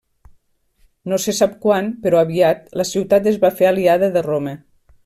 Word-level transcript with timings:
No 1.13 1.19
se 1.25 1.35
sap 1.41 1.53
quan, 1.67 1.91
però 2.07 2.23
aviat, 2.27 2.67
la 2.83 2.89
ciutat 2.95 3.31
es 3.35 3.41
va 3.47 3.57
fer 3.61 3.71
aliada 3.75 4.15
de 4.19 4.27
Roma. 4.33 4.61